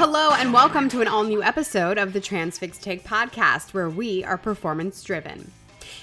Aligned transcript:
hello, 0.00 0.30
and 0.32 0.50
welcome 0.50 0.88
to 0.88 1.02
an 1.02 1.06
all 1.06 1.24
new 1.24 1.42
episode 1.42 1.98
of 1.98 2.14
the 2.14 2.20
Transfix 2.20 2.78
Take 2.78 3.04
podcast, 3.04 3.74
where 3.74 3.90
we 3.90 4.24
are 4.24 4.38
performance 4.38 5.02
driven. 5.02 5.52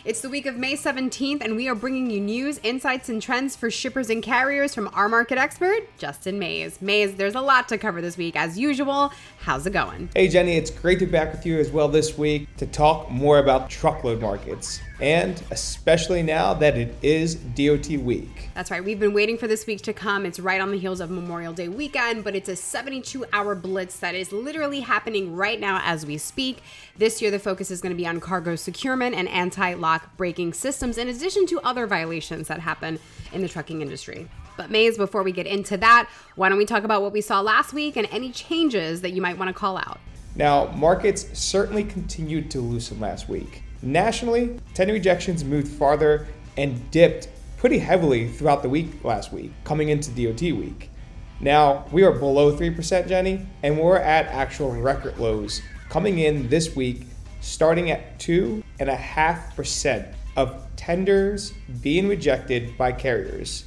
It's 0.07 0.21
the 0.21 0.29
week 0.29 0.45
of 0.45 0.55
May 0.55 0.77
17th, 0.77 1.41
and 1.41 1.57
we 1.57 1.67
are 1.67 1.75
bringing 1.75 2.09
you 2.09 2.21
news, 2.21 2.61
insights, 2.63 3.09
and 3.09 3.21
trends 3.21 3.57
for 3.57 3.69
shippers 3.69 4.09
and 4.09 4.23
carriers 4.23 4.73
from 4.73 4.89
our 4.93 5.09
market 5.09 5.37
expert, 5.37 5.81
Justin 5.97 6.39
Mays. 6.39 6.81
Mays, 6.81 7.15
there's 7.15 7.35
a 7.35 7.41
lot 7.41 7.67
to 7.67 7.77
cover 7.77 7.99
this 7.99 8.15
week, 8.15 8.37
as 8.37 8.57
usual. 8.57 9.11
How's 9.39 9.65
it 9.65 9.71
going? 9.73 10.07
Hey, 10.15 10.29
Jenny, 10.29 10.55
it's 10.55 10.71
great 10.71 10.99
to 10.99 11.05
be 11.05 11.11
back 11.11 11.33
with 11.33 11.45
you 11.45 11.59
as 11.59 11.71
well 11.71 11.89
this 11.89 12.17
week 12.17 12.47
to 12.55 12.65
talk 12.65 13.11
more 13.11 13.39
about 13.39 13.69
truckload 13.69 14.21
markets, 14.21 14.79
and 15.01 15.43
especially 15.51 16.23
now 16.23 16.53
that 16.53 16.77
it 16.77 16.95
is 17.01 17.35
DOT 17.35 17.89
week. 17.89 18.49
That's 18.55 18.71
right. 18.71 18.83
We've 18.83 19.01
been 19.01 19.13
waiting 19.13 19.37
for 19.37 19.47
this 19.47 19.67
week 19.67 19.81
to 19.81 19.93
come. 19.93 20.25
It's 20.25 20.39
right 20.39 20.61
on 20.61 20.71
the 20.71 20.79
heels 20.79 21.01
of 21.01 21.11
Memorial 21.11 21.51
Day 21.51 21.67
weekend, 21.67 22.23
but 22.23 22.33
it's 22.33 22.47
a 22.47 22.55
72 22.55 23.25
hour 23.33 23.55
blitz 23.55 23.99
that 23.99 24.15
is 24.15 24.31
literally 24.31 24.79
happening 24.79 25.35
right 25.35 25.59
now 25.59 25.81
as 25.83 26.05
we 26.05 26.17
speak. 26.17 26.59
This 26.97 27.21
year, 27.21 27.29
the 27.29 27.39
focus 27.39 27.69
is 27.69 27.81
going 27.81 27.91
to 27.91 27.97
be 27.97 28.07
on 28.07 28.21
cargo 28.21 28.55
securement 28.55 29.13
and 29.13 29.27
anti 29.27 29.73
lock 29.97 30.15
braking 30.15 30.53
systems, 30.53 30.97
in 30.97 31.07
addition 31.07 31.47
to 31.47 31.59
other 31.61 31.87
violations 31.87 32.47
that 32.47 32.59
happen 32.59 32.99
in 33.33 33.41
the 33.41 33.47
trucking 33.47 33.81
industry. 33.81 34.27
But, 34.55 34.69
Mays, 34.69 34.97
before 34.97 35.23
we 35.23 35.31
get 35.31 35.47
into 35.47 35.77
that, 35.77 36.09
why 36.35 36.49
don't 36.49 36.57
we 36.57 36.65
talk 36.65 36.83
about 36.83 37.01
what 37.01 37.13
we 37.13 37.21
saw 37.21 37.41
last 37.41 37.73
week 37.73 37.95
and 37.95 38.07
any 38.11 38.31
changes 38.31 39.01
that 39.01 39.11
you 39.11 39.21
might 39.21 39.37
want 39.37 39.49
to 39.49 39.53
call 39.53 39.77
out? 39.77 39.99
Now, 40.35 40.67
markets 40.67 41.27
certainly 41.37 41.83
continued 41.83 42.51
to 42.51 42.59
loosen 42.59 42.99
last 42.99 43.27
week. 43.27 43.63
Nationally, 43.81 44.59
tender 44.75 44.93
rejections 44.93 45.43
moved 45.43 45.67
farther 45.67 46.27
and 46.57 46.89
dipped 46.91 47.29
pretty 47.57 47.79
heavily 47.79 48.27
throughout 48.27 48.61
the 48.61 48.69
week 48.69 49.03
last 49.03 49.33
week, 49.33 49.51
coming 49.63 49.89
into 49.89 50.11
DOT 50.11 50.41
week. 50.41 50.91
Now, 51.39 51.85
we 51.91 52.03
are 52.03 52.11
below 52.11 52.55
3%, 52.55 53.07
Jenny, 53.07 53.47
and 53.63 53.79
we're 53.79 53.97
at 53.97 54.27
actual 54.27 54.71
record 54.71 55.17
lows 55.17 55.61
coming 55.89 56.19
in 56.19 56.49
this 56.49 56.75
week, 56.75 57.05
starting 57.41 57.91
at 57.91 58.17
2.5% 58.19 60.13
of 60.35 60.63
tenders 60.75 61.53
being 61.81 62.07
rejected 62.07 62.77
by 62.77 62.91
carriers. 62.91 63.65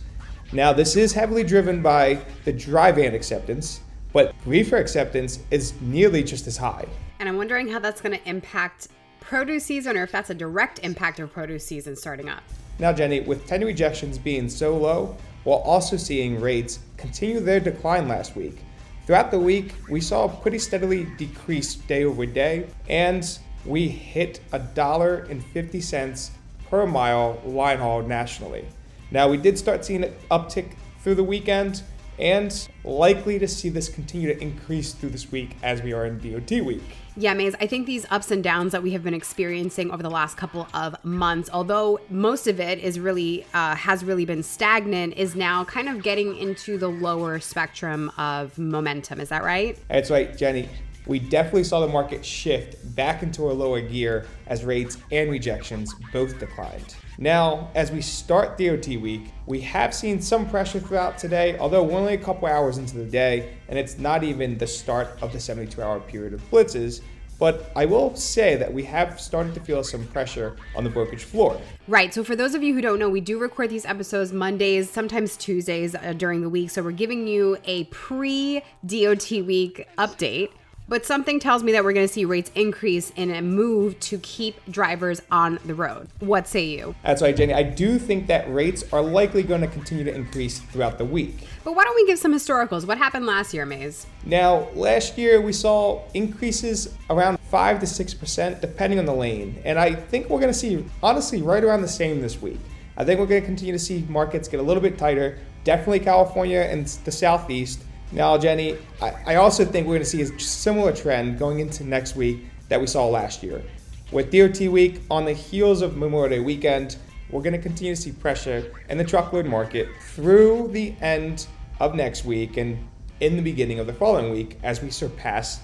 Now, 0.53 0.73
this 0.73 0.97
is 0.97 1.13
heavily 1.13 1.45
driven 1.45 1.83
by 1.83 2.21
the 2.45 2.53
dry 2.53 2.91
van 2.93 3.15
acceptance, 3.15 3.81
but 4.13 4.35
reefer 4.45 4.77
acceptance 4.77 5.41
is 5.51 5.81
nearly 5.81 6.23
just 6.25 6.47
as 6.47 6.57
high. 6.57 6.87
And 7.19 7.29
I'm 7.29 7.37
wondering 7.37 7.69
how 7.69 7.79
that's 7.79 8.01
going 8.01 8.19
to 8.19 8.29
impact 8.29 8.89
produce 9.21 9.65
season 9.65 9.97
or 9.97 10.03
if 10.03 10.13
that's 10.13 10.31
a 10.31 10.35
direct 10.35 10.81
impact 10.81 11.21
of 11.21 11.33
produce 11.33 11.65
season 11.65 11.95
starting 11.95 12.29
up. 12.29 12.43
Now, 12.79 12.93
Jenny, 12.93 13.21
with 13.21 13.47
tender 13.47 13.67
rejections 13.67 14.19
being 14.19 14.49
so 14.49 14.77
low, 14.77 15.17
while 15.45 15.59
also 15.59 15.97
seeing 15.97 16.41
rates 16.41 16.81
continue 16.97 17.39
their 17.39 17.61
decline 17.61 18.09
last 18.09 18.35
week, 18.35 18.59
throughout 19.07 19.31
the 19.31 19.39
week 19.39 19.75
we 19.89 20.01
saw 20.01 20.25
a 20.25 20.29
pretty 20.29 20.59
steadily 20.59 21.05
decrease 21.17 21.75
day 21.75 22.05
over 22.05 22.27
day, 22.27 22.67
and 22.89 23.39
we 23.65 23.89
hit 23.89 24.41
a 24.53 24.59
dollar 24.59 25.27
and 25.31 25.45
fifty 25.45 25.81
cents 25.81 26.31
per 26.69 26.87
mile 26.87 27.41
line 27.45 27.79
haul 27.79 28.03
nationally. 28.03 28.65
Now, 29.11 29.29
we 29.29 29.37
did 29.37 29.59
start 29.59 29.85
seeing 29.85 30.05
an 30.05 30.15
uptick 30.31 30.73
through 31.03 31.17
the 31.17 31.25
weekend, 31.25 31.83
and 32.19 32.69
likely 32.85 33.39
to 33.39 33.49
see 33.49 33.69
this 33.71 33.89
continue 33.89 34.33
to 34.33 34.41
increase 34.41 34.93
through 34.93 35.09
this 35.09 35.33
week 35.33 35.57
as 35.63 35.83
we 35.83 35.93
are 35.93 36.05
in 36.07 36.19
DOT 36.19 36.65
week. 36.65 36.83
Yeah, 37.17 37.35
Maze, 37.35 37.57
I 37.61 37.67
think 37.67 37.87
these 37.87 38.07
ups 38.11 38.31
and 38.31 38.43
downs 38.43 38.73
that 38.73 38.83
we 38.83 38.93
have 38.93 39.03
been 39.03 39.15
experiencing 39.15 39.91
over 39.91 40.03
the 40.03 40.11
last 40.11 40.37
couple 40.37 40.69
of 40.73 41.03
months, 41.05 41.51
although 41.53 41.99
most 42.09 42.47
of 42.47 42.61
it 42.61 42.79
is 42.79 43.01
really 43.01 43.45
uh, 43.53 43.75
has 43.75 44.05
really 44.05 44.25
been 44.25 44.43
stagnant, 44.43 45.15
is 45.17 45.35
now 45.35 45.65
kind 45.65 45.89
of 45.89 46.03
getting 46.03 46.37
into 46.37 46.79
the 46.79 46.89
lower 46.89 47.41
spectrum 47.41 48.13
of 48.17 48.57
momentum. 48.59 49.19
Is 49.19 49.31
that 49.31 49.43
right? 49.43 49.77
That's 49.89 50.11
right, 50.11 50.37
Jenny. 50.37 50.69
We 51.07 51.19
definitely 51.19 51.65
saw 51.65 51.81
the 51.81 51.89
market 51.89 52.25
shift 52.25 52.95
back 52.95 53.23
into 53.23 53.51
a 53.51 53.53
lower 53.53 53.81
gear 53.81 54.27
as 54.47 54.65
rates 54.65 54.99
and 55.11 55.31
rejections 55.31 55.95
both 56.13 56.39
declined. 56.39 56.95
Now, 57.19 57.71
as 57.75 57.91
we 57.91 58.01
start 58.01 58.57
DOT 58.57 58.87
week, 58.87 59.33
we 59.47 59.61
have 59.61 59.95
seen 59.95 60.23
some 60.23 60.49
pressure 60.49 60.81
throughout 60.81 61.19
today, 61.19 61.59
although 61.59 61.83
we're 61.83 61.99
only 61.99 62.15
a 62.15 62.19
couple 62.19 62.49
hours 62.49 62.79
into 62.79 62.97
the 62.97 63.05
day, 63.05 63.55
and 63.69 63.79
it's 63.79 63.99
not 63.99 64.25
even 64.25 64.57
the 64.57 64.67
start 64.67 65.19
of 65.21 65.33
the 65.33 65.41
72 65.41 65.83
hour 65.83 66.01
period 66.01 66.33
of 66.33 66.51
blitzes. 66.51 67.03
But 67.39 67.73
I 67.75 67.87
will 67.87 68.15
say 68.17 68.57
that 68.57 68.73
we 68.73 68.85
have 68.85 69.19
started 69.19 69.55
to 69.55 69.61
feel 69.61 69.83
some 69.83 70.07
pressure 70.09 70.57
on 70.77 70.85
the 70.85 70.91
brokerage 70.91 71.25
floor. 71.25 71.59
Right. 71.89 72.13
So, 72.13 72.23
for 72.23 72.37
those 72.37 72.55
of 72.55 72.63
you 72.63 72.75
who 72.75 72.83
don't 72.83 72.99
know, 72.99 73.09
we 73.09 73.23
do 73.23 73.39
record 73.39 73.71
these 73.71 73.87
episodes 73.87 74.31
Mondays, 74.31 74.91
sometimes 74.91 75.39
Tuesdays 75.39 75.95
uh, 75.95 76.13
during 76.13 76.43
the 76.43 76.51
week. 76.51 76.69
So, 76.69 76.83
we're 76.83 76.93
giving 76.93 77.27
you 77.27 77.57
a 77.65 77.85
pre 77.85 78.63
DOT 78.85 79.31
week 79.31 79.89
update. 79.97 80.51
But 80.91 81.07
something 81.07 81.39
tells 81.39 81.63
me 81.63 81.71
that 81.71 81.85
we're 81.85 81.93
going 81.93 82.09
to 82.09 82.13
see 82.13 82.25
rates 82.25 82.51
increase 82.57 83.11
in 83.15 83.31
a 83.31 83.41
move 83.41 84.01
to 84.01 84.19
keep 84.19 84.57
drivers 84.69 85.23
on 85.31 85.61
the 85.65 85.73
road. 85.73 86.09
What 86.19 86.49
say 86.49 86.65
you? 86.65 86.97
That's 87.05 87.23
right, 87.23 87.37
Jenny. 87.37 87.55
I 87.55 87.63
do 87.63 87.97
think 87.97 88.27
that 88.27 88.53
rates 88.53 88.83
are 88.93 89.01
likely 89.01 89.45
going 89.45 89.61
to 89.61 89.69
continue 89.69 90.03
to 90.03 90.13
increase 90.13 90.59
throughout 90.59 90.99
the 90.99 91.05
week. 91.05 91.47
But 91.63 91.77
why 91.77 91.85
don't 91.85 91.95
we 91.95 92.05
give 92.09 92.19
some 92.19 92.35
historicals? 92.35 92.89
What 92.89 92.99
happened 92.99 93.25
last 93.25 93.55
year, 93.55 93.65
Maze? 93.65 94.05
Now, 94.27 94.67
last 94.75 95.17
year 95.17 95.41
we 95.41 95.53
saw 95.53 96.03
increases 96.13 96.93
around 97.09 97.39
5 97.39 97.79
to 97.79 97.87
6%, 97.87 98.61
depending 98.61 98.99
on 98.99 99.05
the 99.05 99.15
lane. 99.15 99.63
And 99.65 99.79
I 99.79 99.95
think 99.95 100.29
we're 100.29 100.41
going 100.41 100.53
to 100.53 100.59
see, 100.59 100.85
honestly, 101.05 101.41
right 101.41 101.63
around 101.63 101.83
the 101.83 101.89
same 101.89 102.21
this 102.21 102.43
week. 102.43 102.59
I 102.97 103.05
think 103.05 103.21
we're 103.21 103.27
going 103.27 103.43
to 103.43 103.47
continue 103.47 103.73
to 103.75 103.79
see 103.79 104.05
markets 104.09 104.49
get 104.49 104.59
a 104.59 104.63
little 104.65 104.83
bit 104.83 104.99
tighter, 104.99 105.39
definitely 105.63 106.01
California 106.01 106.63
and 106.63 106.85
the 107.05 107.13
Southeast. 107.13 107.85
Now, 108.13 108.37
Jenny, 108.37 108.77
I, 109.01 109.15
I 109.27 109.35
also 109.37 109.65
think 109.65 109.87
we're 109.87 109.95
going 109.95 110.03
to 110.03 110.09
see 110.09 110.23
a 110.23 110.41
similar 110.41 110.93
trend 110.93 111.39
going 111.39 111.61
into 111.61 111.85
next 111.85 112.17
week 112.17 112.45
that 112.69 112.81
we 112.81 112.87
saw 112.87 113.07
last 113.07 113.43
year. 113.43 113.63
With 114.11 114.33
DOT 114.33 114.61
week 114.69 115.03
on 115.11 115.25
the 115.25 115.33
heels 115.33 115.83
of 115.83 115.97
Memorial 115.97 116.31
Day 116.31 116.41
weekend, 116.41 116.97
we're 117.31 117.43
going 117.43 117.53
to 117.53 117.63
continue 117.63 117.95
to 117.95 118.01
see 118.01 118.11
pressure 118.11 118.73
in 118.89 118.99
the 118.99 119.05
truckload 119.05 119.47
market 119.47 119.89
through 120.01 120.69
the 120.73 120.95
end 121.01 121.47
of 121.79 121.95
next 121.95 122.25
week 122.25 122.57
and 122.57 122.85
in 123.21 123.37
the 123.37 123.43
beginning 123.43 123.79
of 123.79 123.87
the 123.87 123.93
following 123.93 124.33
week 124.33 124.59
as 124.65 124.83
we 124.83 124.91
surpass 124.91 125.61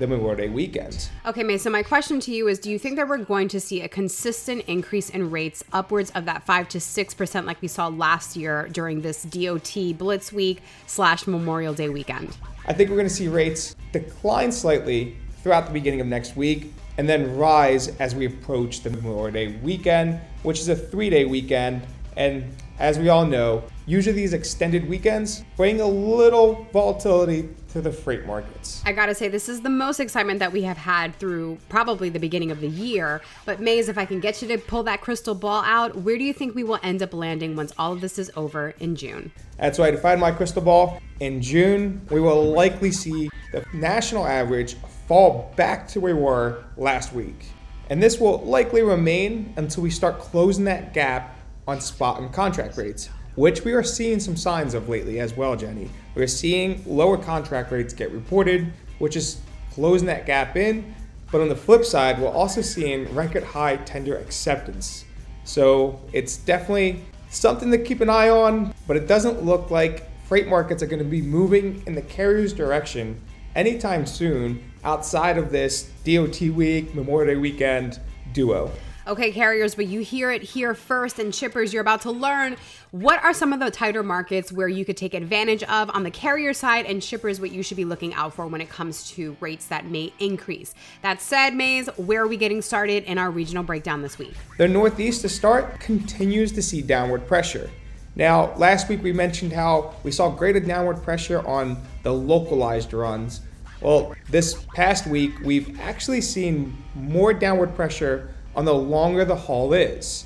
the 0.00 0.06
Memorial 0.06 0.36
Day 0.36 0.48
weekend. 0.48 1.08
Okay, 1.26 1.42
May. 1.42 1.58
So 1.58 1.70
my 1.70 1.82
question 1.82 2.18
to 2.20 2.32
you 2.32 2.48
is: 2.48 2.58
Do 2.58 2.70
you 2.70 2.78
think 2.78 2.96
that 2.96 3.06
we're 3.08 3.18
going 3.18 3.48
to 3.48 3.60
see 3.60 3.82
a 3.82 3.88
consistent 3.88 4.64
increase 4.66 5.10
in 5.10 5.30
rates 5.30 5.62
upwards 5.72 6.10
of 6.10 6.24
that 6.24 6.44
five 6.44 6.68
to 6.70 6.80
six 6.80 7.14
percent, 7.14 7.46
like 7.46 7.62
we 7.62 7.68
saw 7.68 7.88
last 7.88 8.36
year 8.36 8.68
during 8.72 9.02
this 9.02 9.22
DOT 9.22 9.76
Blitz 9.96 10.32
Week 10.32 10.62
slash 10.86 11.26
Memorial 11.26 11.74
Day 11.74 11.88
weekend? 11.88 12.36
I 12.66 12.72
think 12.72 12.90
we're 12.90 12.96
going 12.96 13.08
to 13.08 13.14
see 13.14 13.28
rates 13.28 13.76
decline 13.92 14.50
slightly 14.50 15.16
throughout 15.42 15.66
the 15.66 15.72
beginning 15.72 16.00
of 16.00 16.06
next 16.06 16.36
week, 16.36 16.72
and 16.98 17.08
then 17.08 17.36
rise 17.36 17.88
as 17.98 18.14
we 18.14 18.26
approach 18.26 18.82
the 18.82 18.90
Memorial 18.90 19.32
Day 19.32 19.56
weekend, 19.62 20.20
which 20.42 20.60
is 20.60 20.68
a 20.68 20.76
three-day 20.76 21.24
weekend. 21.26 21.82
And 22.16 22.54
as 22.80 22.98
we 22.98 23.10
all 23.10 23.26
know, 23.26 23.62
usually 23.84 24.16
these 24.16 24.32
extended 24.32 24.88
weekends 24.88 25.44
bring 25.54 25.82
a 25.82 25.86
little 25.86 26.66
volatility 26.72 27.50
to 27.68 27.82
the 27.82 27.92
freight 27.92 28.24
markets. 28.24 28.82
I 28.86 28.92
gotta 28.92 29.14
say, 29.14 29.28
this 29.28 29.50
is 29.50 29.60
the 29.60 29.68
most 29.68 30.00
excitement 30.00 30.38
that 30.38 30.50
we 30.50 30.62
have 30.62 30.78
had 30.78 31.14
through 31.16 31.58
probably 31.68 32.08
the 32.08 32.18
beginning 32.18 32.50
of 32.50 32.60
the 32.60 32.68
year. 32.68 33.20
But 33.44 33.60
Maze, 33.60 33.90
if 33.90 33.98
I 33.98 34.06
can 34.06 34.18
get 34.18 34.40
you 34.40 34.48
to 34.48 34.58
pull 34.58 34.82
that 34.84 35.02
crystal 35.02 35.34
ball 35.34 35.62
out, 35.62 35.94
where 35.94 36.16
do 36.16 36.24
you 36.24 36.32
think 36.32 36.54
we 36.54 36.64
will 36.64 36.80
end 36.82 37.02
up 37.02 37.12
landing 37.12 37.54
once 37.54 37.72
all 37.78 37.92
of 37.92 38.00
this 38.00 38.18
is 38.18 38.30
over 38.34 38.70
in 38.80 38.96
June? 38.96 39.30
That's 39.58 39.78
right, 39.78 39.92
I 39.92 39.98
find 39.98 40.18
my 40.18 40.32
crystal 40.32 40.62
ball, 40.62 41.00
in 41.20 41.42
June, 41.42 42.00
we 42.10 42.18
will 42.18 42.50
likely 42.50 42.90
see 42.90 43.28
the 43.52 43.62
national 43.74 44.26
average 44.26 44.76
fall 45.06 45.52
back 45.54 45.86
to 45.88 46.00
where 46.00 46.16
we 46.16 46.22
were 46.22 46.64
last 46.78 47.12
week. 47.12 47.44
And 47.90 48.02
this 48.02 48.18
will 48.18 48.38
likely 48.38 48.82
remain 48.82 49.52
until 49.56 49.82
we 49.82 49.90
start 49.90 50.18
closing 50.18 50.64
that 50.64 50.94
gap 50.94 51.36
on 51.70 51.80
spot 51.80 52.20
and 52.20 52.32
contract 52.32 52.76
rates, 52.76 53.08
which 53.36 53.64
we 53.64 53.72
are 53.72 53.82
seeing 53.82 54.20
some 54.20 54.36
signs 54.36 54.74
of 54.74 54.88
lately 54.88 55.20
as 55.20 55.36
well, 55.36 55.56
Jenny. 55.56 55.88
We're 56.14 56.26
seeing 56.26 56.82
lower 56.84 57.16
contract 57.16 57.70
rates 57.70 57.94
get 57.94 58.10
reported, 58.10 58.72
which 58.98 59.16
is 59.16 59.40
closing 59.72 60.06
that 60.08 60.26
gap 60.26 60.56
in. 60.56 60.94
But 61.30 61.40
on 61.40 61.48
the 61.48 61.56
flip 61.56 61.84
side, 61.84 62.18
we're 62.18 62.28
also 62.28 62.60
seeing 62.60 63.14
record 63.14 63.44
high 63.44 63.76
tender 63.76 64.16
acceptance. 64.16 65.04
So 65.44 66.00
it's 66.12 66.36
definitely 66.36 67.04
something 67.30 67.70
to 67.70 67.78
keep 67.78 68.00
an 68.00 68.10
eye 68.10 68.28
on, 68.28 68.74
but 68.88 68.96
it 68.96 69.06
doesn't 69.06 69.44
look 69.44 69.70
like 69.70 70.10
freight 70.26 70.48
markets 70.48 70.82
are 70.82 70.86
going 70.86 71.02
to 71.02 71.08
be 71.08 71.22
moving 71.22 71.82
in 71.86 71.94
the 71.94 72.02
carrier's 72.02 72.52
direction 72.52 73.20
anytime 73.54 74.06
soon 74.06 74.72
outside 74.82 75.38
of 75.38 75.52
this 75.52 75.90
DOT 76.04 76.40
week, 76.40 76.94
Memorial 76.94 77.34
Day 77.34 77.40
weekend 77.40 78.00
duo. 78.32 78.72
Okay, 79.10 79.32
carriers, 79.32 79.74
but 79.74 79.88
you 79.88 80.02
hear 80.02 80.30
it 80.30 80.40
here 80.40 80.72
first. 80.72 81.18
And 81.18 81.34
shippers, 81.34 81.72
you're 81.72 81.80
about 81.80 82.02
to 82.02 82.12
learn 82.12 82.56
what 82.92 83.20
are 83.24 83.34
some 83.34 83.52
of 83.52 83.58
the 83.58 83.68
tighter 83.68 84.04
markets 84.04 84.52
where 84.52 84.68
you 84.68 84.84
could 84.84 84.96
take 84.96 85.14
advantage 85.14 85.64
of 85.64 85.90
on 85.90 86.04
the 86.04 86.12
carrier 86.12 86.54
side, 86.54 86.86
and 86.86 87.02
shippers, 87.02 87.40
what 87.40 87.50
you 87.50 87.64
should 87.64 87.76
be 87.76 87.84
looking 87.84 88.14
out 88.14 88.34
for 88.34 88.46
when 88.46 88.60
it 88.60 88.68
comes 88.68 89.10
to 89.10 89.36
rates 89.40 89.66
that 89.66 89.84
may 89.84 90.12
increase. 90.20 90.76
That 91.02 91.20
said, 91.20 91.54
Maze, 91.54 91.88
where 91.96 92.22
are 92.22 92.28
we 92.28 92.36
getting 92.36 92.62
started 92.62 93.02
in 93.02 93.18
our 93.18 93.32
regional 93.32 93.64
breakdown 93.64 94.00
this 94.00 94.16
week? 94.16 94.34
The 94.58 94.68
Northeast 94.68 95.22
to 95.22 95.28
start 95.28 95.80
continues 95.80 96.52
to 96.52 96.62
see 96.62 96.80
downward 96.80 97.26
pressure. 97.26 97.68
Now, 98.14 98.54
last 98.58 98.88
week 98.88 99.02
we 99.02 99.12
mentioned 99.12 99.52
how 99.52 99.92
we 100.04 100.12
saw 100.12 100.30
greater 100.30 100.60
downward 100.60 101.02
pressure 101.02 101.44
on 101.48 101.82
the 102.04 102.12
localized 102.12 102.92
runs, 102.92 103.40
Well, 103.80 104.14
this 104.28 104.54
past 104.74 105.08
week, 105.08 105.32
we've 105.42 105.80
actually 105.80 106.20
seen 106.20 106.76
more 106.94 107.34
downward 107.34 107.74
pressure 107.74 108.32
on 108.54 108.64
the 108.64 108.74
longer 108.74 109.24
the 109.24 109.36
haul 109.36 109.72
is. 109.72 110.24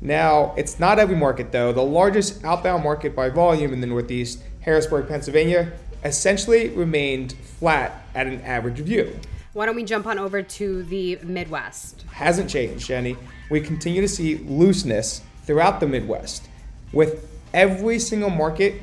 Now, 0.00 0.54
it's 0.56 0.80
not 0.80 0.98
every 0.98 1.16
market 1.16 1.52
though. 1.52 1.72
The 1.72 1.82
largest 1.82 2.44
outbound 2.44 2.82
market 2.82 3.14
by 3.14 3.28
volume 3.28 3.72
in 3.72 3.80
the 3.80 3.86
Northeast, 3.86 4.42
Harrisburg, 4.60 5.08
Pennsylvania, 5.08 5.72
essentially 6.04 6.70
remained 6.70 7.32
flat 7.32 8.04
at 8.14 8.26
an 8.26 8.40
average 8.42 8.78
view. 8.78 9.18
Why 9.52 9.66
don't 9.66 9.76
we 9.76 9.84
jump 9.84 10.06
on 10.06 10.18
over 10.18 10.42
to 10.42 10.82
the 10.84 11.18
Midwest? 11.22 12.04
Hasn't 12.10 12.50
changed, 12.50 12.86
Jenny. 12.86 13.16
We 13.50 13.60
continue 13.60 14.00
to 14.00 14.08
see 14.08 14.36
looseness 14.38 15.20
throughout 15.44 15.78
the 15.78 15.86
Midwest, 15.86 16.48
with 16.92 17.28
every 17.52 17.98
single 17.98 18.30
market 18.30 18.82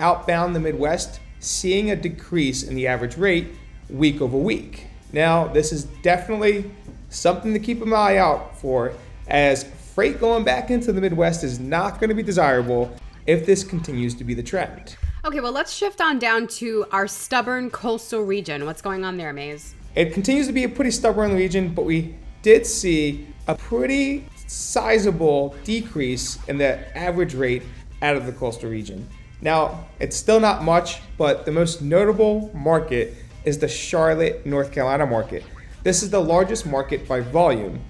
outbound 0.00 0.54
the 0.56 0.60
Midwest 0.60 1.20
seeing 1.40 1.90
a 1.90 1.96
decrease 1.96 2.62
in 2.62 2.74
the 2.74 2.86
average 2.86 3.16
rate 3.16 3.48
week 3.88 4.20
over 4.20 4.36
week. 4.36 4.88
Now, 5.12 5.46
this 5.46 5.72
is 5.72 5.84
definitely 5.84 6.70
something 7.08 7.52
to 7.52 7.58
keep 7.58 7.82
an 7.82 7.92
eye 7.92 8.16
out 8.16 8.58
for, 8.58 8.92
as 9.28 9.64
freight 9.94 10.20
going 10.20 10.44
back 10.44 10.70
into 10.70 10.92
the 10.92 11.00
Midwest 11.00 11.44
is 11.44 11.58
not 11.58 12.00
going 12.00 12.08
to 12.08 12.14
be 12.14 12.22
desirable 12.22 12.94
if 13.26 13.44
this 13.44 13.64
continues 13.64 14.14
to 14.14 14.24
be 14.24 14.34
the 14.34 14.42
trend. 14.42 14.96
Okay, 15.24 15.40
well, 15.40 15.52
let's 15.52 15.72
shift 15.72 16.00
on 16.00 16.18
down 16.18 16.46
to 16.46 16.86
our 16.92 17.06
stubborn 17.06 17.70
coastal 17.70 18.22
region. 18.22 18.64
What's 18.64 18.80
going 18.80 19.04
on 19.04 19.16
there, 19.16 19.32
Maze? 19.32 19.74
It 19.94 20.12
continues 20.12 20.46
to 20.46 20.52
be 20.52 20.64
a 20.64 20.68
pretty 20.68 20.90
stubborn 20.92 21.34
region, 21.34 21.74
but 21.74 21.84
we 21.84 22.14
did 22.42 22.64
see 22.64 23.26
a 23.48 23.54
pretty 23.54 24.26
sizable 24.46 25.56
decrease 25.64 26.38
in 26.46 26.56
the 26.56 26.96
average 26.96 27.34
rate 27.34 27.62
out 28.00 28.16
of 28.16 28.26
the 28.26 28.32
coastal 28.32 28.70
region. 28.70 29.08
Now, 29.40 29.86
it's 30.00 30.16
still 30.16 30.40
not 30.40 30.62
much, 30.62 31.00
but 31.16 31.44
the 31.44 31.52
most 31.52 31.82
notable 31.82 32.50
market 32.54 33.14
is 33.44 33.58
the 33.58 33.68
Charlotte, 33.68 34.46
North 34.46 34.72
Carolina 34.72 35.06
market. 35.06 35.44
This 35.84 36.02
is 36.02 36.10
the 36.10 36.20
largest 36.20 36.66
market 36.66 37.06
by 37.06 37.20
volume, 37.20 37.80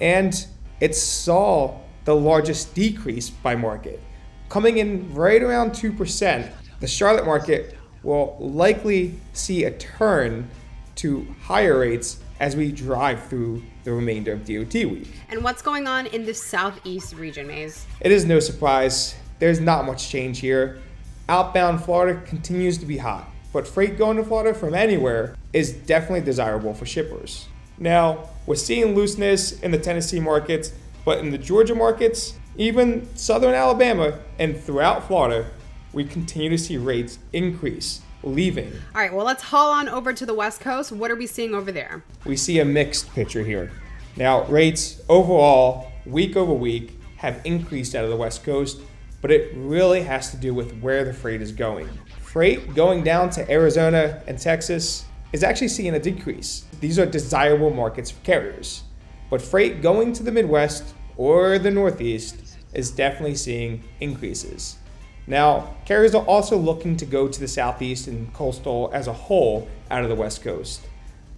and 0.00 0.46
it 0.80 0.94
saw 0.94 1.80
the 2.04 2.14
largest 2.14 2.74
decrease 2.74 3.30
by 3.30 3.56
market. 3.56 4.00
Coming 4.48 4.78
in 4.78 5.12
right 5.14 5.42
around 5.42 5.72
2%, 5.72 6.50
the 6.80 6.86
Charlotte 6.86 7.24
market 7.24 7.76
will 8.02 8.36
likely 8.38 9.14
see 9.32 9.64
a 9.64 9.70
turn 9.72 10.48
to 10.96 11.26
higher 11.42 11.78
rates 11.78 12.20
as 12.38 12.56
we 12.56 12.70
drive 12.72 13.24
through 13.26 13.62
the 13.84 13.92
remainder 13.92 14.32
of 14.32 14.44
DOT 14.44 14.74
week. 14.74 15.08
And 15.28 15.42
what's 15.42 15.62
going 15.62 15.86
on 15.86 16.06
in 16.06 16.24
the 16.24 16.34
southeast 16.34 17.14
region, 17.14 17.46
Maze? 17.46 17.86
It 18.00 18.12
is 18.12 18.24
no 18.24 18.40
surprise. 18.40 19.14
There's 19.38 19.60
not 19.60 19.84
much 19.86 20.08
change 20.08 20.40
here. 20.40 20.80
Outbound 21.28 21.84
Florida 21.84 22.20
continues 22.26 22.78
to 22.78 22.86
be 22.86 22.98
hot, 22.98 23.28
but 23.52 23.68
freight 23.68 23.98
going 23.98 24.16
to 24.16 24.24
Florida 24.24 24.58
from 24.58 24.74
anywhere 24.74 25.36
is 25.52 25.72
definitely 25.72 26.22
desirable 26.22 26.74
for 26.74 26.86
shippers. 26.86 27.46
Now, 27.78 28.28
we're 28.46 28.54
seeing 28.54 28.94
looseness 28.94 29.60
in 29.60 29.70
the 29.70 29.78
Tennessee 29.78 30.20
markets, 30.20 30.72
but 31.04 31.18
in 31.18 31.30
the 31.30 31.38
Georgia 31.38 31.74
markets, 31.74 32.34
even 32.56 33.08
southern 33.16 33.54
Alabama, 33.54 34.18
and 34.38 34.58
throughout 34.58 35.06
Florida, 35.06 35.50
we 35.92 36.04
continue 36.04 36.50
to 36.50 36.58
see 36.58 36.76
rates 36.76 37.18
increase, 37.32 38.00
leaving. 38.22 38.72
All 38.94 39.00
right, 39.00 39.12
well, 39.12 39.26
let's 39.26 39.42
haul 39.42 39.72
on 39.72 39.88
over 39.88 40.12
to 40.12 40.24
the 40.24 40.34
West 40.34 40.60
Coast. 40.60 40.92
What 40.92 41.10
are 41.10 41.16
we 41.16 41.26
seeing 41.26 41.54
over 41.54 41.72
there? 41.72 42.04
We 42.24 42.36
see 42.36 42.60
a 42.60 42.64
mixed 42.64 43.12
picture 43.14 43.44
here. 43.44 43.70
Now, 44.16 44.44
rates 44.44 45.02
overall, 45.08 45.90
week 46.04 46.36
over 46.36 46.52
week, 46.52 46.98
have 47.16 47.40
increased 47.44 47.94
out 47.94 48.04
of 48.04 48.10
the 48.10 48.16
West 48.16 48.44
Coast, 48.44 48.80
but 49.20 49.30
it 49.30 49.52
really 49.56 50.02
has 50.02 50.30
to 50.32 50.36
do 50.36 50.52
with 50.52 50.78
where 50.80 51.04
the 51.04 51.12
freight 51.12 51.40
is 51.40 51.52
going. 51.52 51.88
Freight 52.32 52.74
going 52.74 53.04
down 53.04 53.28
to 53.28 53.50
Arizona 53.52 54.22
and 54.26 54.38
Texas 54.38 55.04
is 55.34 55.44
actually 55.44 55.68
seeing 55.68 55.94
a 55.94 55.98
decrease. 55.98 56.64
These 56.80 56.98
are 56.98 57.04
desirable 57.04 57.68
markets 57.68 58.10
for 58.10 58.24
carriers. 58.24 58.84
But 59.28 59.42
freight 59.42 59.82
going 59.82 60.14
to 60.14 60.22
the 60.22 60.32
Midwest 60.32 60.94
or 61.18 61.58
the 61.58 61.70
Northeast 61.70 62.56
is 62.72 62.90
definitely 62.90 63.34
seeing 63.34 63.84
increases. 64.00 64.78
Now, 65.26 65.76
carriers 65.84 66.14
are 66.14 66.24
also 66.24 66.56
looking 66.56 66.96
to 66.96 67.04
go 67.04 67.28
to 67.28 67.38
the 67.38 67.46
Southeast 67.46 68.06
and 68.06 68.32
coastal 68.32 68.90
as 68.94 69.08
a 69.08 69.12
whole 69.12 69.68
out 69.90 70.02
of 70.02 70.08
the 70.08 70.16
West 70.16 70.42
Coast. 70.42 70.80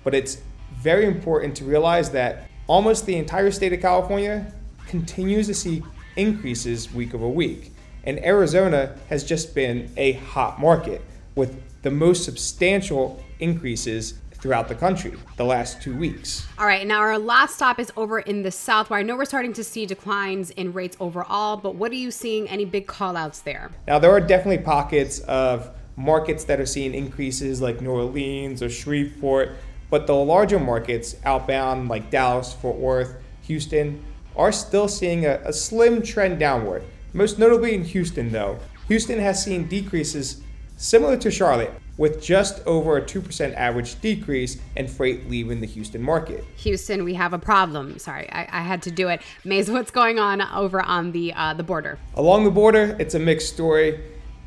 But 0.04 0.14
it's 0.14 0.42
very 0.74 1.06
important 1.06 1.56
to 1.56 1.64
realize 1.64 2.10
that 2.10 2.48
almost 2.68 3.04
the 3.04 3.16
entire 3.16 3.50
state 3.50 3.72
of 3.72 3.80
California 3.80 4.52
continues 4.86 5.48
to 5.48 5.54
see 5.54 5.82
increases 6.14 6.94
week 6.94 7.16
over 7.16 7.26
week. 7.26 7.72
And 8.04 8.24
Arizona 8.24 8.96
has 9.08 9.24
just 9.24 9.54
been 9.54 9.90
a 9.96 10.12
hot 10.12 10.60
market 10.60 11.02
with 11.34 11.60
the 11.82 11.90
most 11.90 12.24
substantial 12.24 13.22
increases 13.40 14.14
throughout 14.32 14.68
the 14.68 14.74
country 14.74 15.14
the 15.38 15.44
last 15.44 15.80
two 15.80 15.96
weeks. 15.96 16.46
All 16.58 16.66
right, 16.66 16.86
now 16.86 16.98
our 16.98 17.18
last 17.18 17.54
stop 17.54 17.78
is 17.78 17.90
over 17.96 18.18
in 18.18 18.42
the 18.42 18.50
south, 18.50 18.90
where 18.90 19.00
I 19.00 19.02
know 19.02 19.16
we're 19.16 19.24
starting 19.24 19.54
to 19.54 19.64
see 19.64 19.86
declines 19.86 20.50
in 20.50 20.74
rates 20.74 20.98
overall, 21.00 21.56
but 21.56 21.76
what 21.76 21.90
are 21.92 21.96
you 21.96 22.10
seeing? 22.10 22.46
Any 22.50 22.66
big 22.66 22.86
call 22.86 23.16
outs 23.16 23.40
there? 23.40 23.70
Now, 23.88 23.98
there 23.98 24.10
are 24.10 24.20
definitely 24.20 24.62
pockets 24.62 25.20
of 25.20 25.70
markets 25.96 26.44
that 26.44 26.60
are 26.60 26.66
seeing 26.66 26.94
increases 26.94 27.62
like 27.62 27.80
New 27.80 27.90
Orleans 27.90 28.62
or 28.62 28.68
Shreveport, 28.68 29.52
but 29.88 30.06
the 30.06 30.14
larger 30.14 30.58
markets 30.58 31.16
outbound 31.24 31.88
like 31.88 32.10
Dallas, 32.10 32.52
Fort 32.52 32.76
Worth, 32.76 33.16
Houston 33.42 34.04
are 34.36 34.52
still 34.52 34.88
seeing 34.88 35.24
a, 35.24 35.40
a 35.44 35.54
slim 35.54 36.02
trend 36.02 36.38
downward. 36.38 36.82
Most 37.14 37.38
notably 37.38 37.74
in 37.74 37.84
Houston, 37.84 38.32
though. 38.32 38.58
Houston 38.88 39.20
has 39.20 39.42
seen 39.42 39.68
decreases 39.68 40.42
similar 40.76 41.16
to 41.16 41.30
Charlotte, 41.30 41.72
with 41.96 42.20
just 42.20 42.60
over 42.66 42.96
a 42.96 43.02
2% 43.02 43.54
average 43.54 44.00
decrease 44.00 44.60
in 44.76 44.88
freight 44.88 45.30
leaving 45.30 45.60
the 45.60 45.66
Houston 45.66 46.02
market. 46.02 46.44
Houston, 46.56 47.04
we 47.04 47.14
have 47.14 47.32
a 47.32 47.38
problem. 47.38 47.98
Sorry, 48.00 48.28
I, 48.32 48.48
I 48.50 48.62
had 48.62 48.82
to 48.82 48.90
do 48.90 49.08
it. 49.08 49.22
Maze, 49.44 49.70
what's 49.70 49.92
going 49.92 50.18
on 50.18 50.42
over 50.42 50.82
on 50.82 51.12
the 51.12 51.32
uh, 51.34 51.54
the 51.54 51.62
border? 51.62 51.98
Along 52.14 52.42
the 52.42 52.50
border, 52.50 52.96
it's 52.98 53.14
a 53.14 53.20
mixed 53.20 53.52
story, 53.54 54.00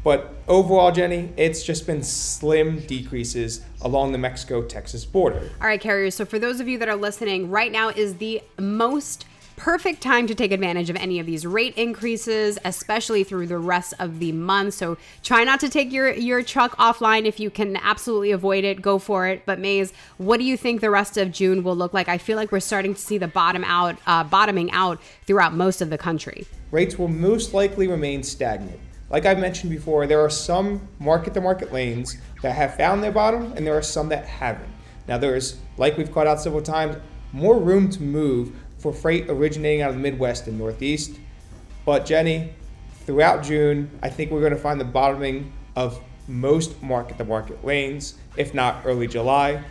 but 0.04 0.34
overall, 0.50 0.92
Jenny, 0.92 1.32
it's 1.38 1.64
just 1.64 1.88
been 1.88 2.04
slim 2.04 2.82
decreases 2.82 3.62
along 3.82 4.12
the 4.12 4.18
Mexico-Texas 4.18 5.06
border. 5.06 5.50
All 5.62 5.68
right, 5.68 5.80
carriers. 5.80 6.16
So 6.16 6.26
for 6.26 6.40
those 6.40 6.60
of 6.60 6.68
you 6.68 6.78
that 6.80 6.90
are 6.90 6.96
listening, 6.96 7.50
right 7.50 7.72
now 7.72 7.90
is 7.90 8.16
the 8.16 8.42
most 8.60 9.26
perfect 9.58 10.02
time 10.02 10.28
to 10.28 10.36
take 10.36 10.52
advantage 10.52 10.90
of 10.90 10.96
any 10.96 11.20
of 11.20 11.26
these 11.26 11.46
rate 11.46 11.76
increases, 11.76 12.58
especially 12.64 13.24
through 13.24 13.48
the 13.48 13.58
rest 13.58 13.94
of 14.00 14.20
the 14.20 14.32
month. 14.32 14.76
So 14.76 14.98
try 15.24 15.44
not 15.44 15.60
to 15.60 15.68
take 15.68 15.92
your 15.92 16.14
your 16.14 16.42
truck 16.44 16.78
offline 16.78 17.26
if 17.26 17.40
you 17.40 17.50
can 17.50 17.76
absolutely 17.76 18.32
avoid 18.32 18.64
it. 18.64 18.82
Go 18.82 19.00
for 19.00 19.28
it. 19.28 19.46
But 19.46 19.60
Maze, 19.60 19.92
what 20.18 20.38
do 20.38 20.46
you 20.46 20.56
think 20.56 20.80
the 20.80 20.92
rest 20.92 21.18
of 21.18 21.32
June 21.32 21.64
will 21.64 21.76
look 21.76 21.94
like? 21.94 22.08
I 22.08 22.18
feel 22.18 22.38
like 22.38 22.52
we're 22.52 22.62
starting 22.62 22.94
to 22.94 23.02
see 23.02 23.18
the 23.18 23.28
bottom 23.28 23.64
out, 23.66 23.98
uh, 24.06 24.24
bottoming 24.24 24.72
out 24.72 25.02
throughout 25.26 25.54
most 25.54 25.82
of 25.82 25.90
the 25.90 25.98
country. 25.98 26.46
Rates 26.72 26.98
will 26.98 27.08
most 27.08 27.54
likely 27.54 27.88
remain 27.88 28.24
stagnant. 28.24 28.80
Like 29.10 29.26
I 29.26 29.34
mentioned 29.36 29.72
before, 29.72 30.06
there 30.06 30.24
are 30.24 30.30
some 30.30 30.88
market 31.00 31.34
to 31.34 31.42
market 31.42 31.74
lanes 31.74 32.18
that 32.42 32.54
have 32.54 32.76
found 32.76 33.02
their 33.02 33.12
bottom, 33.12 33.54
and 33.54 33.66
there 33.66 33.78
are 33.78 33.82
some 33.82 34.10
that 34.10 34.26
haven't. 34.26 34.70
Now, 35.08 35.18
there's, 35.18 35.60
like 35.78 35.98
we've 35.98 36.12
caught 36.12 36.28
out 36.28 36.42
several 36.42 36.62
times, 36.62 36.98
more 37.32 37.58
room 37.58 37.90
to 37.90 38.04
move 38.04 38.54
for 38.78 38.94
freight 38.94 39.26
originating 39.30 39.82
out 39.82 39.90
of 39.90 39.96
the 39.96 40.02
Midwest 40.02 40.48
and 40.48 40.58
Northeast. 40.58 41.18
But 41.86 42.06
Jenny, 42.06 42.54
throughout 43.06 43.44
June, 43.44 43.90
I 44.02 44.10
think 44.10 44.32
we're 44.32 44.42
going 44.42 44.54
to 44.54 44.60
find 44.60 44.80
the 44.80 44.86
bottoming 44.86 45.54
of 45.76 46.02
most 46.28 46.82
market 46.84 47.18
to 47.18 47.24
market 47.26 47.64
lanes, 47.64 48.16
if 48.36 48.54
not 48.54 48.82
early 48.86 49.08
July. 49.08 49.64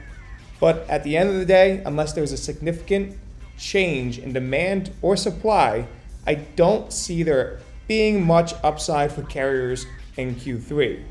But 0.59 0.89
at 0.89 1.05
the 1.05 1.17
end 1.17 1.29
of 1.29 1.37
the 1.37 1.45
day, 1.45 1.83
unless 1.85 2.15
there's 2.15 2.33
a 2.33 2.37
significant 2.37 3.19
change 3.59 4.19
in 4.19 4.33
demand 4.33 4.91
or 5.03 5.17
supply, 5.17 5.87
I 6.27 6.35
don't 6.35 6.93
see 6.93 7.23
there 7.23 7.61
being 7.87 8.25
much 8.25 8.55
upside 8.65 9.13
for 9.13 9.23
carriers 9.23 9.87
in 10.17 10.35
Q3. 10.35 11.03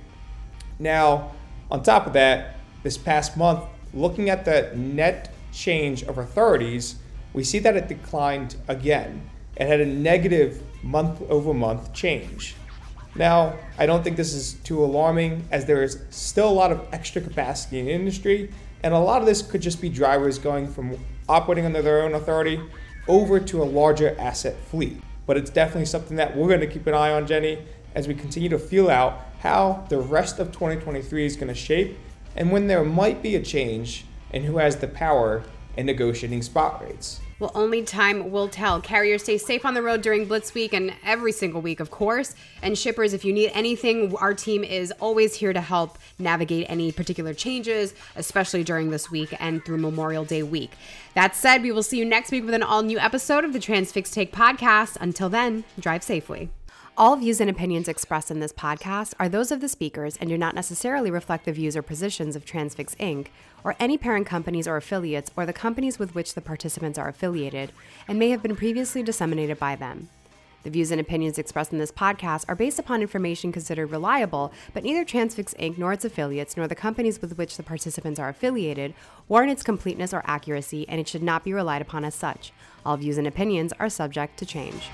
Now, 0.80 1.32
on 1.72 1.84
top 1.84 2.08
of 2.08 2.14
that, 2.14 2.56
this 2.84 2.98
past 2.98 3.38
month, 3.38 3.64
looking 3.94 4.30
at 4.30 4.46
the 4.46 4.72
net 4.76 5.34
change 5.52 6.04
of 6.04 6.18
authorities, 6.18 6.96
we 7.36 7.44
see 7.44 7.60
that 7.60 7.76
it 7.76 7.88
declined 7.88 8.56
again. 8.68 9.30
and 9.58 9.70
had 9.70 9.80
a 9.80 9.86
negative 9.86 10.62
month 10.84 11.22
over 11.30 11.54
month 11.54 11.94
change. 11.94 12.56
Now, 13.16 13.56
I 13.78 13.86
don't 13.86 14.04
think 14.04 14.18
this 14.18 14.34
is 14.34 14.56
too 14.66 14.84
alarming 14.84 15.48
as 15.50 15.64
there 15.64 15.82
is 15.82 16.02
still 16.10 16.50
a 16.50 16.52
lot 16.52 16.74
of 16.74 16.86
extra 16.92 17.22
capacity 17.22 17.80
in 17.80 17.86
the 17.86 17.94
industry, 17.94 18.52
and 18.84 18.94
a 18.94 19.00
lot 19.00 19.22
of 19.22 19.26
this 19.26 19.42
could 19.42 19.62
just 19.62 19.80
be 19.80 19.88
drivers 19.88 20.38
going 20.38 20.68
from 20.68 20.98
operating 21.30 21.66
under 21.66 21.82
their 21.82 22.04
own 22.04 22.16
authority 22.16 22.60
over 23.08 23.40
to 23.40 23.64
a 23.64 23.64
larger 23.64 24.14
asset 24.20 24.58
fleet. 24.70 25.02
But 25.26 25.38
it's 25.38 25.50
definitely 25.50 25.86
something 25.86 26.18
that 26.18 26.36
we're 26.36 26.50
going 26.50 26.60
to 26.60 26.68
keep 26.68 26.86
an 26.88 26.94
eye 26.94 27.14
on, 27.14 27.26
Jenny, 27.26 27.60
as 27.94 28.10
we 28.10 28.14
continue 28.14 28.50
to 28.50 28.60
feel 28.60 28.90
out 28.90 29.22
how 29.40 29.86
the 29.88 30.00
rest 30.00 30.40
of 30.40 30.52
2023 30.52 31.26
is 31.26 31.38
going 31.38 31.48
to 31.48 31.56
shape 31.56 31.98
and 32.36 32.52
when 32.52 32.68
there 32.68 32.84
might 32.84 33.22
be 33.22 33.36
a 33.36 33.42
change 33.42 34.06
and 34.32 34.44
who 34.44 34.58
has 34.58 34.76
the 34.78 34.88
power 34.88 35.44
in 35.78 35.86
negotiating 35.86 36.42
spot 36.42 36.82
rates. 36.84 37.20
Well, 37.38 37.52
only 37.54 37.84
time 37.84 38.32
will 38.32 38.48
tell. 38.48 38.80
Carriers 38.80 39.24
stay 39.24 39.38
safe 39.38 39.66
on 39.66 39.74
the 39.74 39.82
road 39.82 40.02
during 40.02 40.26
Blitz 40.26 40.54
Week 40.54 40.74
and 40.74 40.94
every 41.04 41.34
single 41.34 41.60
week, 41.60 41.82
of 41.82 41.92
course. 41.92 42.34
And 42.62 42.78
shippers, 42.78 43.12
if 43.12 43.26
you 43.26 43.34
need 43.34 43.52
anything, 43.54 44.16
our 44.16 44.34
team 44.34 44.64
is 44.64 44.94
always 45.02 45.36
here 45.36 45.52
to 45.52 45.60
help 45.60 45.98
navigate 46.18 46.66
any 46.70 46.94
particular 46.94 47.34
changes, 47.34 47.94
especially 48.16 48.64
during 48.64 48.90
this 48.90 49.12
week 49.12 49.36
and 49.38 49.64
through 49.66 49.80
Memorial 49.80 50.24
Day 50.24 50.44
week. 50.44 50.72
That 51.14 51.36
said, 51.36 51.62
we 51.62 51.74
will 51.74 51.84
see 51.84 52.00
you 52.00 52.06
next 52.06 52.32
week 52.32 52.46
with 52.46 52.54
an 52.54 52.64
all 52.64 52.84
new 52.84 53.00
episode 53.00 53.44
of 53.44 53.52
the 53.52 53.60
Transfix 53.60 54.12
Take 54.12 54.32
podcast. 54.32 54.96
Until 55.02 55.28
then, 55.28 55.66
drive 55.78 56.04
safely. 56.04 56.50
All 56.98 57.18
views 57.18 57.42
and 57.42 57.50
opinions 57.50 57.90
expressed 57.90 58.32
in 58.32 58.40
this 58.40 58.54
podcast 58.54 59.16
are 59.20 59.28
those 59.28 59.52
of 59.52 59.60
the 59.60 59.68
speakers 59.68 60.16
and 60.16 60.30
do 60.30 60.38
not 60.38 60.56
necessarily 60.56 61.12
reflect 61.12 61.44
the 61.44 61.52
views 61.52 61.76
or 61.76 61.82
positions 61.82 62.38
of 62.38 62.46
Transfix 62.46 62.96
Inc. 62.96 63.28
or 63.66 63.76
any 63.82 63.98
parent 63.98 64.26
companies 64.26 64.66
or 64.66 64.78
affiliates 64.78 65.30
or 65.36 65.46
the 65.46 65.52
companies 65.52 66.00
with 66.00 66.16
which 66.16 66.36
the 66.36 66.42
participants 66.42 66.98
are 66.98 67.10
affiliated 67.10 67.74
and 68.08 68.18
may 68.18 68.30
have 68.30 68.42
been 68.42 68.56
previously 68.56 69.04
disseminated 69.04 69.60
by 69.60 69.76
them. 69.76 70.08
The 70.64 70.70
views 70.70 70.90
and 70.90 71.02
opinions 71.02 71.38
expressed 71.38 71.74
in 71.74 71.80
this 71.80 71.92
podcast 71.92 72.46
are 72.48 72.56
based 72.56 72.80
upon 72.80 73.02
information 73.02 73.52
considered 73.52 73.92
reliable, 73.92 74.54
but 74.74 74.86
neither 74.86 75.04
Transfix 75.04 75.54
Inc. 75.56 75.78
nor 75.78 75.92
its 75.92 76.06
affiliates 76.06 76.56
nor 76.56 76.66
the 76.66 76.76
companies 76.76 77.22
with 77.22 77.38
which 77.38 77.58
the 77.58 77.64
participants 77.64 78.22
are 78.22 78.30
affiliated 78.30 78.94
warrant 79.28 79.52
its 79.52 79.64
completeness 79.64 80.14
or 80.14 80.24
accuracy, 80.26 80.88
and 80.88 81.02
it 81.02 81.10
should 81.10 81.24
not 81.24 81.44
be 81.44 81.52
relied 81.52 81.82
upon 81.82 82.06
as 82.06 82.16
such. 82.16 82.54
All 82.86 82.96
views 82.96 83.18
and 83.18 83.28
opinions 83.28 83.74
are 83.82 83.90
subject 83.90 84.40
to 84.40 84.46
change. 84.46 84.90